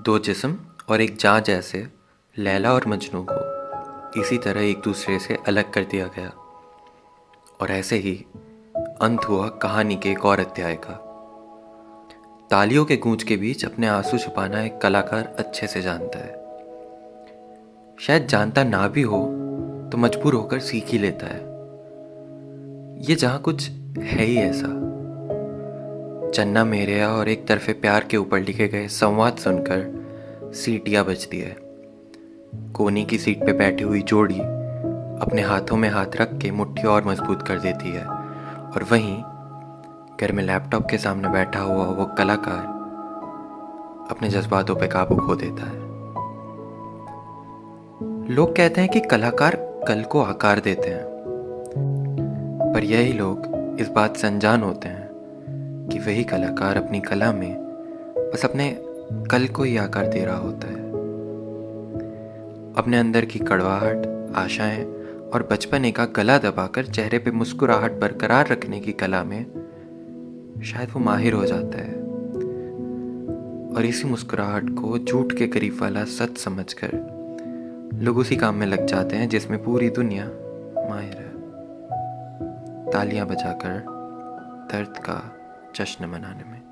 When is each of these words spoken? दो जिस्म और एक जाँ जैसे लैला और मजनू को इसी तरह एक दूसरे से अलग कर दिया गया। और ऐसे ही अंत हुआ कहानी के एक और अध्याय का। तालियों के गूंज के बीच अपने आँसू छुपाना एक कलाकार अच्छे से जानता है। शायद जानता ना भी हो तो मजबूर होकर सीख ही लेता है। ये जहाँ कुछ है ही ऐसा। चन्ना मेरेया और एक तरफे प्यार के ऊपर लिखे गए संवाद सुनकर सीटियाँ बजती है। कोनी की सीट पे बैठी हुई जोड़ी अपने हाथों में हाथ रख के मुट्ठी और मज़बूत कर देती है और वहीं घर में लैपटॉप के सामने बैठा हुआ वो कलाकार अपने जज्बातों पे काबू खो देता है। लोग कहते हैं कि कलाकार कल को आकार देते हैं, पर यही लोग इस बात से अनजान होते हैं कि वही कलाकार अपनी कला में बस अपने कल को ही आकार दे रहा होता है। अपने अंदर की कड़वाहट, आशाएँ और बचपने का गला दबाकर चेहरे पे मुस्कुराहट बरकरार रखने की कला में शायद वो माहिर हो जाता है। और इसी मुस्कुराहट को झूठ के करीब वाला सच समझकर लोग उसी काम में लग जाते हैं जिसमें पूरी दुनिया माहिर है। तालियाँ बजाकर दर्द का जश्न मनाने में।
दो 0.00 0.18
जिस्म 0.18 0.58
और 0.88 1.00
एक 1.00 1.16
जाँ 1.16 1.40
जैसे 1.40 1.88
लैला 2.38 2.72
और 2.72 2.88
मजनू 2.88 3.26
को 3.30 4.20
इसी 4.20 4.38
तरह 4.38 4.60
एक 4.60 4.78
दूसरे 4.78 5.18
से 5.18 5.38
अलग 5.46 5.72
कर 5.72 5.84
दिया 5.84 6.06
गया। 6.06 6.28
और 7.60 7.70
ऐसे 7.70 7.96
ही 7.96 8.24
अंत 9.02 9.24
हुआ 9.24 9.48
कहानी 9.48 9.96
के 9.96 10.10
एक 10.10 10.24
और 10.24 10.40
अध्याय 10.40 10.78
का। 10.84 10.92
तालियों 12.50 12.84
के 12.84 12.96
गूंज 12.96 13.22
के 13.22 13.36
बीच 13.36 13.64
अपने 13.64 13.86
आँसू 13.86 14.18
छुपाना 14.18 14.62
एक 14.62 14.78
कलाकार 14.78 15.36
अच्छे 15.38 15.66
से 15.66 15.82
जानता 15.82 16.18
है। 16.18 16.32
शायद 18.00 18.26
जानता 18.26 18.64
ना 18.64 18.88
भी 18.88 19.02
हो 19.02 19.18
तो 19.92 19.98
मजबूर 19.98 20.34
होकर 20.34 20.58
सीख 20.58 20.86
ही 20.86 20.98
लेता 20.98 21.26
है। 21.26 21.40
ये 23.04 23.14
जहाँ 23.14 23.40
कुछ 23.40 23.70
है 23.98 24.24
ही 24.24 24.36
ऐसा। 24.36 24.81
चन्ना 26.34 26.64
मेरेया 26.64 27.08
और 27.08 27.28
एक 27.28 27.46
तरफे 27.46 27.72
प्यार 27.72 28.04
के 28.04 28.16
ऊपर 28.16 28.40
लिखे 28.40 28.68
गए 28.68 28.86
संवाद 28.88 29.36
सुनकर 29.36 30.52
सीटियाँ 30.54 31.04
बजती 31.04 31.40
है। 31.40 31.56
कोनी 32.72 33.04
की 33.04 33.18
सीट 33.18 33.44
पे 33.46 33.52
बैठी 33.52 33.84
हुई 33.84 34.00
जोड़ी 34.02 34.38
अपने 35.22 35.42
हाथों 35.42 35.76
में 35.76 35.88
हाथ 35.88 36.16
रख 36.16 36.32
के 36.38 36.50
मुट्ठी 36.50 36.86
और 36.86 37.04
मज़बूत 37.04 37.42
कर 37.42 37.58
देती 37.58 37.90
है 37.90 38.04
और 38.04 38.86
वहीं 38.92 39.16
घर 40.20 40.32
में 40.32 40.42
लैपटॉप 40.44 40.86
के 40.90 40.98
सामने 40.98 41.28
बैठा 41.28 41.60
हुआ 41.60 41.84
वो 41.86 42.04
कलाकार 42.18 42.64
अपने 44.10 44.28
जज्बातों 44.28 44.76
पे 44.76 44.86
काबू 44.86 45.16
खो 45.16 45.36
देता 45.36 45.66
है। 45.66 45.80
लोग 48.34 48.56
कहते 48.56 48.80
हैं 48.80 48.90
कि 48.90 49.00
कलाकार 49.00 49.56
कल 49.88 50.02
को 50.02 50.22
आकार 50.22 50.60
देते 50.60 50.88
हैं, 50.88 51.04
पर 52.74 52.84
यही 52.84 53.12
लोग 53.12 53.76
इस 53.80 53.88
बात 53.88 54.16
से 54.16 54.26
अनजान 54.26 54.62
होते 54.62 54.88
हैं 54.88 55.11
कि 55.92 55.98
वही 55.98 56.24
कलाकार 56.24 56.76
अपनी 56.76 57.00
कला 57.00 57.32
में 57.32 57.54
बस 58.34 58.44
अपने 58.44 58.78
कल 59.30 59.46
को 59.46 59.62
ही 59.62 59.76
आकार 59.76 60.06
दे 60.06 60.24
रहा 60.24 60.36
होता 60.36 60.66
है। 60.66 60.82
अपने 62.74 62.98
अंदर 62.98 63.24
की 63.24 63.38
कड़वाहट, 63.38 64.32
आशाएँ 64.34 64.84
और 65.34 65.48
बचपने 65.50 65.92
का 65.92 66.04
गला 66.04 66.38
दबाकर 66.38 66.86
चेहरे 66.86 67.18
पे 67.18 67.30
मुस्कुराहट 67.30 67.92
बरकरार 67.92 68.48
रखने 68.48 68.80
की 68.80 68.92
कला 68.92 69.24
में 69.24 69.42
शायद 70.64 70.88
वो 70.92 71.00
माहिर 71.00 71.32
हो 71.32 71.44
जाता 71.44 71.78
है। 71.78 71.94
और 73.76 73.84
इसी 73.84 74.08
मुस्कुराहट 74.08 74.64
को 74.64 74.98
झूठ 74.98 75.32
के 75.32 75.46
करीब 75.46 75.78
वाला 75.80 76.04
सच 76.04 76.38
समझकर 76.38 76.90
लोग 77.94 78.18
उसी 78.18 78.36
काम 78.36 78.54
में 78.54 78.66
लग 78.66 78.86
जाते 78.86 79.16
हैं 79.16 79.28
जिसमें 79.28 79.64
पूरी 79.64 79.90
दुनिया 79.90 80.24
माहिर 80.90 81.14
है। 81.14 81.32
तालियाँ 82.90 83.26
बजाकर 83.26 83.84
दर्द 84.72 84.98
का 84.98 85.36
जश्न 85.74 86.04
मनाने 86.04 86.44
में। 86.44 86.71